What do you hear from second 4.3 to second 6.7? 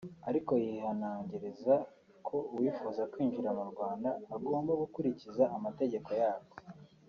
agomba gukurikiza amategeko yarwo